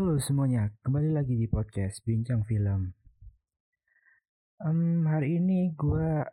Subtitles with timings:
[0.00, 2.96] Halo semuanya, kembali lagi di podcast Bincang Film.
[4.64, 6.24] Um, hari ini gue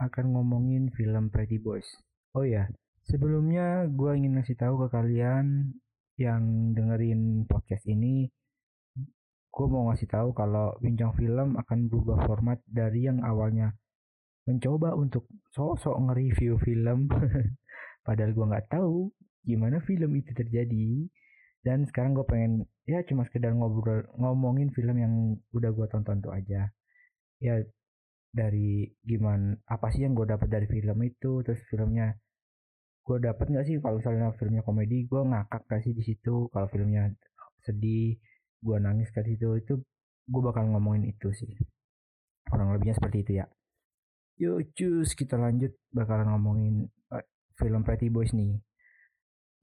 [0.00, 1.84] akan ngomongin film Pretty Boys.
[2.32, 2.64] Oh ya,
[3.04, 5.76] sebelumnya gue ingin ngasih tahu ke kalian
[6.16, 8.32] yang dengerin podcast ini,
[9.52, 13.76] gue mau ngasih tahu kalau Bincang Film akan berubah format dari yang awalnya
[14.48, 17.12] mencoba untuk sok-sok nge-review film,
[18.08, 19.12] padahal gue nggak tahu
[19.44, 21.04] gimana film itu terjadi
[21.64, 26.36] dan sekarang gue pengen ya cuma sekedar ngobrol ngomongin film yang udah gue tonton tuh
[26.36, 26.68] aja.
[27.40, 27.64] Ya
[28.28, 32.12] dari gimana apa sih yang gue dapat dari film itu terus filmnya
[33.04, 36.52] gue dapat nggak sih kalau misalnya filmnya komedi gue ngakak gak sih di situ?
[36.52, 37.08] Kalau filmnya
[37.64, 38.20] sedih
[38.60, 39.56] gue nangis ke situ?
[39.56, 39.80] Itu
[40.28, 41.52] gue bakal ngomongin itu sih.
[42.44, 43.46] Kurang lebihnya seperti itu ya.
[44.36, 46.74] Yuk cus kita lanjut bakalan ngomongin
[47.08, 47.24] uh,
[47.56, 48.60] film Pretty Boys nih.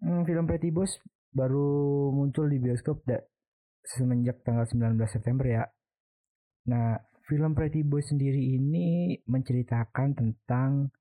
[0.01, 0.97] Hmm, film Pretty Boys
[1.31, 3.19] baru muncul di bioskop da,
[3.83, 5.63] semenjak tanggal 19 September ya.
[6.69, 10.91] Nah, film Pretty Boy sendiri ini menceritakan tentang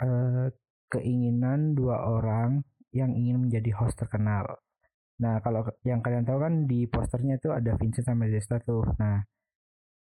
[0.00, 0.48] uh,
[0.88, 2.62] keinginan dua orang
[2.94, 4.46] yang ingin menjadi host terkenal.
[5.18, 8.86] Nah, kalau yang kalian tahu kan di posternya itu ada Vincent sama Desta tuh.
[8.98, 9.22] Nah,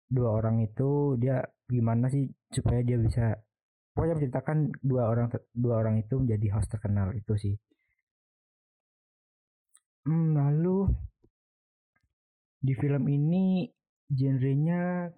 [0.07, 3.35] dua orang itu dia gimana sih supaya dia bisa
[3.91, 7.55] pokoknya menceritakan dua orang dua orang itu menjadi host terkenal itu sih.
[10.07, 10.87] Hmm, lalu
[12.63, 13.67] di film ini
[14.07, 15.11] genrenya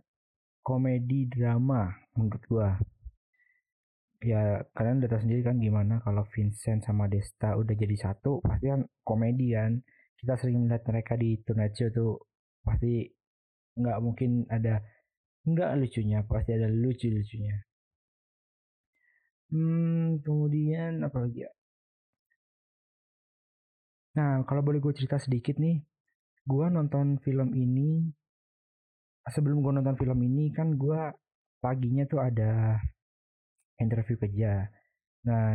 [0.65, 2.73] komedi drama menurut gua.
[4.25, 8.73] Ya kalian udah tahu sendiri kan gimana kalau Vincent sama Desta udah jadi satu pasti
[8.73, 9.77] kan komedi kan.
[10.17, 12.13] Kita sering melihat mereka di Tonight Show tuh
[12.65, 13.05] pasti
[13.77, 14.81] nggak mungkin ada
[15.45, 17.61] nggak lucunya pasti ada lucu lucunya.
[19.53, 21.58] Hmm, kemudian apa lagi ya?
[24.19, 25.79] Nah, kalau boleh gue cerita sedikit nih,
[26.43, 28.03] gue nonton film ini,
[29.31, 31.01] sebelum gue nonton film ini kan gue
[31.63, 32.83] paginya tuh ada
[33.79, 34.67] interview kerja.
[35.23, 35.55] Nah,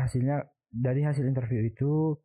[0.00, 0.40] hasilnya
[0.72, 2.16] dari hasil interview itu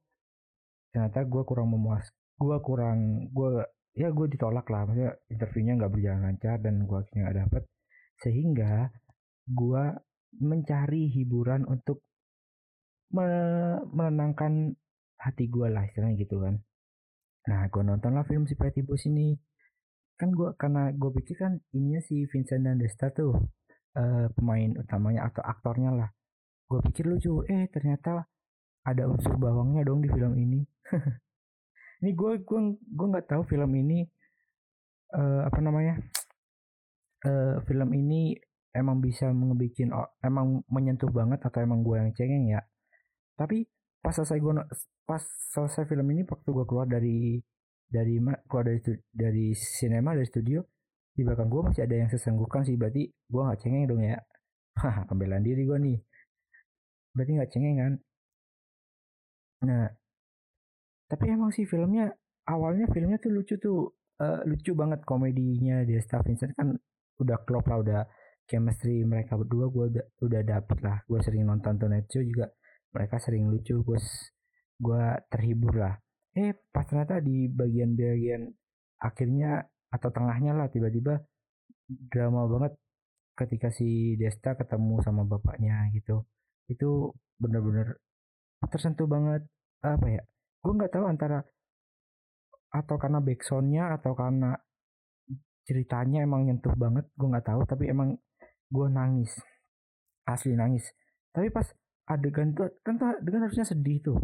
[0.96, 2.08] ternyata gue kurang memuas,
[2.40, 3.62] gue kurang, gue
[3.94, 7.64] ya gue ditolak lah, maksudnya interviewnya nggak berjalan lancar dan gue akhirnya nggak dapet,
[8.24, 8.74] sehingga
[9.52, 9.84] gue
[10.40, 12.09] mencari hiburan untuk
[13.12, 14.78] menenangkan
[15.20, 16.56] hati gue lah istilahnya gitu kan.
[17.50, 19.36] Nah gue nonton lah film si Pretty Boys ini.
[20.20, 23.34] Kan gue karena gue pikir kan ininya si Vincent dan Desta tuh
[23.96, 26.10] uh, pemain utamanya atau aktornya lah.
[26.70, 28.28] Gue pikir lucu eh ternyata
[28.86, 30.62] ada unsur bawangnya dong di film ini.
[32.00, 34.08] Ini gue gue gue nggak tahu film ini
[35.20, 36.00] uh, apa namanya
[37.28, 38.40] uh, film ini
[38.72, 39.92] emang bisa ngebikin
[40.24, 42.64] emang menyentuh banget atau emang gue yang cengeng ya
[43.40, 43.64] tapi
[44.04, 44.54] pas selesai gue
[45.08, 45.24] pas
[45.56, 47.40] selesai film ini waktu gue keluar dari
[47.88, 48.20] dari
[48.52, 48.80] keluar dari
[49.16, 50.60] dari sinema dari studio
[51.16, 52.76] di belakang gue masih ada yang sesenggukan sih.
[52.76, 54.20] Berarti gue nggak cengeng dong ya.
[54.80, 55.98] Hah, pembelaan diri gue nih.
[57.16, 57.94] Berarti nggak cengeng kan?
[59.68, 59.84] Nah
[61.10, 62.12] tapi emang sih filmnya
[62.48, 63.96] awalnya filmnya tuh lucu tuh.
[64.20, 66.76] Uh, lucu banget komedinya dia Staff Vincent kan
[67.24, 68.02] udah klop lah udah
[68.44, 71.00] chemistry mereka berdua gue udah, udah dapet lah.
[71.08, 71.80] Gue sering nonton
[72.12, 72.52] Show juga
[72.94, 74.00] mereka sering lucu gue
[74.80, 75.96] gue terhibur lah.
[76.34, 78.48] Eh pas ternyata di bagian-bagian
[79.00, 81.20] akhirnya atau tengahnya lah tiba-tiba
[81.88, 82.74] drama banget
[83.34, 86.26] ketika si Desta ketemu sama bapaknya gitu.
[86.70, 87.98] Itu bener-bener
[88.60, 89.48] tersentuh banget
[89.80, 90.22] apa ya
[90.60, 91.40] gue nggak tahu antara
[92.76, 94.60] atau karena backsoundnya atau karena
[95.64, 98.20] ceritanya emang nyentuh banget gue nggak tahu tapi emang
[98.70, 99.32] gue nangis
[100.30, 100.86] asli nangis.
[101.34, 101.66] Tapi pas
[102.10, 104.18] adegan tuh kan tuh adegan harusnya sedih tuh.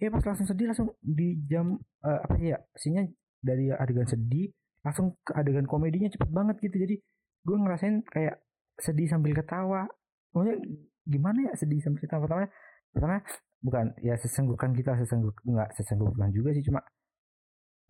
[0.00, 3.02] Eh pas langsung sedih langsung di jam uh, apa sih ya sihnya
[3.44, 4.48] dari adegan sedih
[4.80, 6.76] langsung ke adegan komedinya cepet banget gitu.
[6.80, 6.96] Jadi
[7.44, 8.40] gue ngerasain kayak
[8.80, 9.84] sedih sambil ketawa.
[10.32, 10.56] Maksudnya
[11.04, 12.24] gimana ya sedih sambil ketawa?
[12.24, 12.48] Pertama
[12.94, 13.16] pertama
[13.58, 16.78] bukan ya sesenggukan kita sesengguk nggak sesenggukan juga sih cuma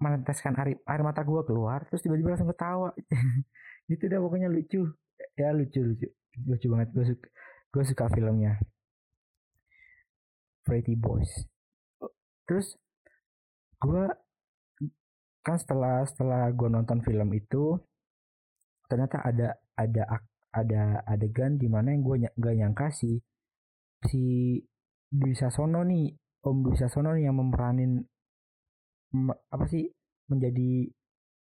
[0.01, 2.91] meneteskan air air mata gue keluar terus tiba-tiba langsung ketawa.
[3.89, 4.85] Gitu dah pokoknya lucu.
[5.39, 6.09] Ya lucu lucu.
[6.45, 7.29] Lucu banget gue suka
[7.69, 8.57] gue suka filmnya
[10.69, 11.49] Pretty Boys.
[12.45, 12.77] Terus
[13.81, 14.05] gue
[15.41, 17.81] kan setelah setelah gue nonton film itu
[18.85, 20.05] ternyata ada ada
[20.53, 23.17] ada adegan di mana yang gue gak nyangka sih
[24.05, 24.57] si
[25.09, 26.13] Dwi Sasono nih
[26.45, 28.05] Om Dwi Sasono nih yang memeranin
[29.49, 29.89] apa sih
[30.29, 30.85] menjadi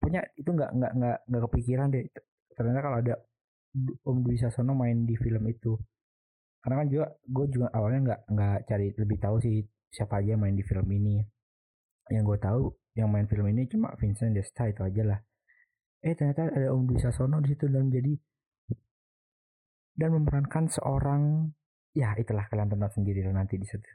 [0.00, 2.04] punya itu nggak nggak nggak nggak kepikiran deh.
[2.56, 3.14] Ternyata kalau ada
[4.08, 5.76] Om Dwi Sasono main di film itu
[6.62, 10.42] karena kan juga gue juga awalnya nggak nggak cari lebih tahu sih siapa aja yang
[10.46, 11.18] main di film ini.
[12.06, 12.62] Yang gue tahu
[12.94, 15.20] yang main film ini cuma Vincent Desta itu aja lah.
[16.02, 18.14] Eh ternyata ada Om Dwi Sasono di situ dan jadi
[19.98, 21.52] dan memerankan seorang
[21.92, 23.90] ya itulah kalian tonton sendiri nanti di situ.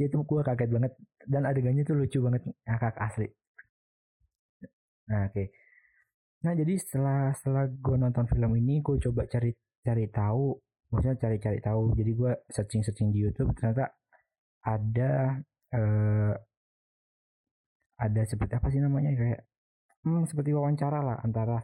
[0.00, 0.92] Ya itu gue kaget banget
[1.28, 3.28] dan adegannya tuh lucu banget ngakak asli.
[5.12, 5.36] Nah oke.
[5.36, 5.48] Okay.
[6.44, 9.50] nah jadi setelah setelah gue nonton film ini gue coba cari
[9.82, 11.94] cari tahu maksudnya cari-cari tahu.
[11.98, 13.90] Jadi gue searching searching di YouTube ternyata
[14.66, 15.40] ada
[15.74, 16.34] eh,
[17.96, 19.40] ada seperti apa sih namanya kayak
[20.04, 21.58] hmm, seperti wawancara lah antara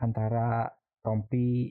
[0.00, 0.70] antara
[1.04, 1.70] Tompi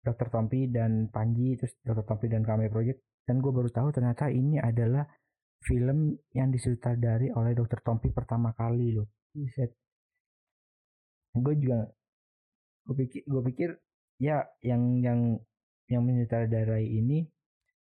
[0.00, 3.04] Dokter Tompi dan Panji terus Dokter Tompi dan Kame Project.
[3.28, 5.04] Dan gue baru tahu ternyata ini adalah
[5.60, 9.06] film yang disutradari oleh Dokter Tompi pertama kali loh.
[11.36, 11.86] Gue juga
[12.88, 13.70] gue pikir gue pikir
[14.20, 15.40] ya yang yang
[15.88, 17.24] yang menyutradarai ini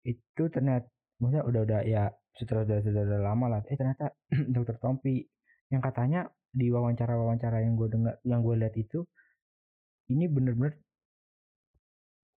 [0.07, 0.89] itu ternyata
[1.21, 3.61] maksudnya udah udah ya sutradara sutradara lama lah.
[3.69, 4.15] Eh ternyata
[4.55, 5.21] dokter Tompi
[5.69, 9.07] yang katanya di wawancara wawancara yang gue dengar yang gue lihat itu
[10.11, 10.75] ini bener-bener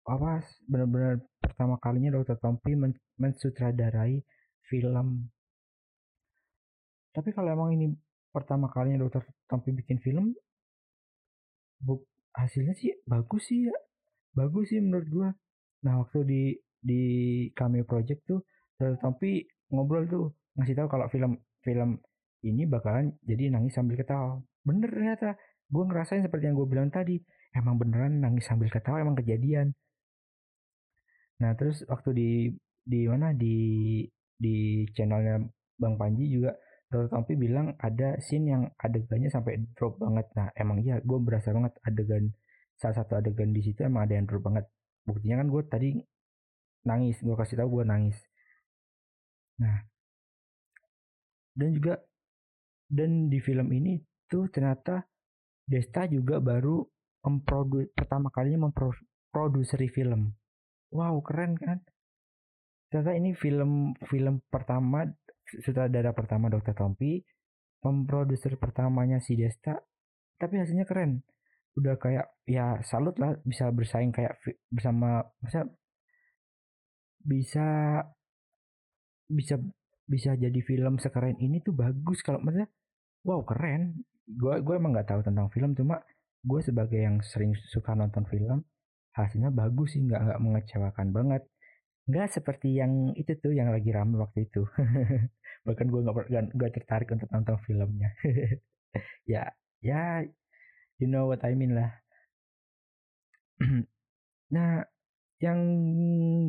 [0.05, 4.19] apa bener-bener pertama kalinya dokter Tompi men mensutradarai
[4.67, 5.31] film.
[7.13, 7.93] Tapi kalau emang ini
[8.33, 10.33] pertama kalinya dokter Tompi bikin film
[11.83, 11.99] bu
[12.37, 13.77] hasilnya sih bagus sih ya.
[14.33, 15.29] Bagus sih menurut gua.
[15.85, 16.43] Nah waktu di
[16.83, 17.03] di
[17.55, 18.41] cameo project tuh
[18.99, 22.03] tapi ngobrol tuh ngasih tahu kalau film film
[22.43, 24.43] ini bakalan jadi nangis sambil ketawa.
[24.67, 25.39] Bener ternyata.
[25.73, 27.17] Gue ngerasain seperti yang gue bilang tadi.
[27.57, 29.73] Emang beneran nangis sambil ketawa emang kejadian.
[31.41, 32.31] Nah terus waktu di
[32.83, 33.33] di mana?
[33.33, 33.57] Di
[34.37, 35.39] di channelnya
[35.79, 36.53] bang Panji juga
[36.93, 37.09] Dr.
[37.09, 40.29] Tompi bilang ada scene yang adegannya sampai drop banget.
[40.37, 42.29] Nah emang iya gue berasa banget adegan
[42.77, 44.69] salah satu adegan di situ emang ada yang drop banget.
[45.09, 45.89] Buktinya kan gue tadi
[46.85, 48.19] nangis, gue kasih tahu gue nangis.
[49.65, 49.81] Nah
[51.57, 51.97] dan juga
[52.93, 53.97] dan di film ini
[54.29, 55.01] tuh ternyata
[55.65, 56.85] Desta juga baru
[57.25, 60.37] memprodu pertama kalinya memproduksi film.
[60.93, 61.81] Wow keren kan?
[62.93, 65.09] Ternyata ini film film pertama
[65.61, 66.73] sutradara pertama Dr.
[66.73, 67.21] Tompi,
[67.83, 69.77] pemproduser pertamanya si Desta,
[70.41, 71.21] tapi hasilnya keren.
[71.77, 75.65] Udah kayak ya salut lah bisa bersaing kayak bersama bisa
[77.23, 77.69] bisa
[79.29, 79.57] bisa
[80.05, 82.69] bisa jadi film sekeren ini tuh bagus kalau maksudnya
[83.25, 86.03] wow keren gue gue emang nggak tahu tentang film cuma
[86.43, 88.67] gue sebagai yang sering suka nonton film
[89.15, 91.43] hasilnya bagus sih nggak nggak mengecewakan banget
[92.11, 94.67] nggak seperti yang itu tuh yang lagi ramai waktu itu
[95.63, 98.11] bahkan gue nggak nggak tertarik untuk nonton filmnya.
[99.25, 99.49] Ya
[99.81, 100.21] ya
[101.01, 101.91] you know what I mean lah.
[104.53, 104.85] Nah
[105.41, 105.59] yang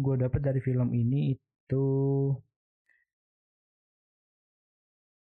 [0.04, 1.86] gue dapat dari film ini itu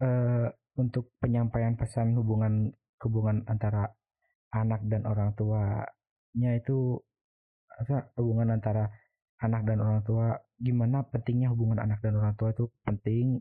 [0.01, 0.47] uh,
[0.79, 2.71] untuk penyampaian pesan hubungan
[3.03, 3.91] hubungan antara
[4.55, 6.97] anak dan orang tuanya itu
[7.79, 8.89] apa hubungan antara
[9.39, 13.39] anak dan orang tua gimana pentingnya hubungan anak dan orang tua itu penting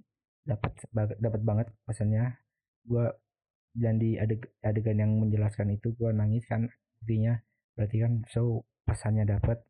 [0.48, 0.72] dapat
[1.20, 2.40] dapat banget pesannya.
[2.88, 3.12] Gue
[3.76, 6.66] dan di adeg, adegan yang menjelaskan itu gue nangis kan
[7.04, 7.38] artinya
[7.78, 9.62] berarti kan so pesannya dapat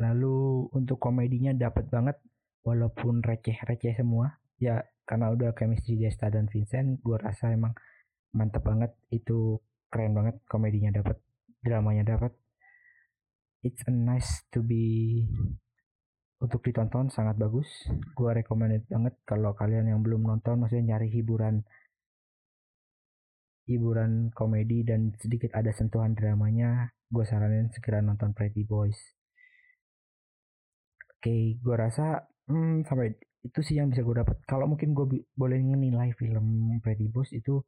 [0.00, 2.16] lalu untuk komedinya dapat banget
[2.64, 4.38] walaupun receh-receh semua.
[4.56, 7.74] Ya karena udah chemistry Desta dan Vincent gue rasa emang
[8.32, 8.94] mantep banget.
[9.10, 9.60] Itu
[9.92, 11.20] keren banget komedinya dapat
[11.60, 12.32] dramanya dapat
[13.62, 15.22] it's a nice to be
[16.42, 17.70] untuk ditonton sangat bagus.
[18.18, 21.62] Gue recommended banget kalau kalian yang belum nonton maksudnya nyari hiburan
[23.70, 28.98] hiburan komedi dan sedikit ada sentuhan dramanya gue saranin segera nonton Pretty Boys.
[31.22, 33.14] Oke gue rasa hmm, sampai
[33.46, 37.62] itu sih yang bisa gue dapat kalau mungkin gue boleh menilai film Pretty Boys itu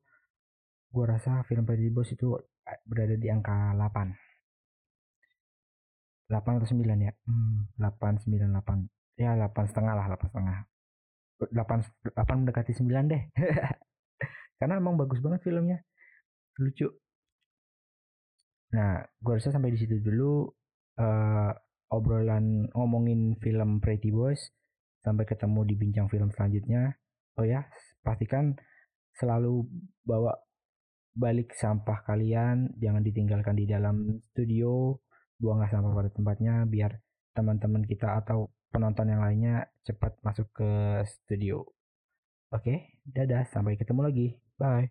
[0.91, 2.35] gue rasa film Pretty Boys itu
[2.67, 4.24] eh, berada di angka 8
[6.29, 7.13] 8 atau 9 ya?
[7.29, 10.59] Hmm, 8 9 8 ya 8 setengah lah 8 setengah.
[11.53, 13.23] 8 8 mendekati 9 deh.
[14.59, 15.85] Karena emang bagus banget filmnya.
[16.57, 16.89] Lucu.
[18.73, 20.49] Nah gue rasa sampai di situ dulu
[20.99, 21.53] uh,
[21.93, 24.49] obrolan ngomongin film Pretty Boys.
[25.05, 26.97] Sampai ketemu di bincang film selanjutnya.
[27.37, 27.69] Oh ya
[28.01, 28.57] pastikan
[29.13, 29.69] selalu
[30.01, 30.33] bawa
[31.13, 32.73] balik sampah kalian.
[32.81, 34.97] Jangan ditinggalkan di dalam studio
[35.45, 36.97] buanglah sampah pada tempatnya biar
[37.37, 40.71] teman-teman kita atau penonton yang lainnya cepat masuk ke
[41.05, 41.63] studio.
[42.49, 44.27] Oke, dadah, sampai ketemu lagi.
[44.57, 44.89] Bye.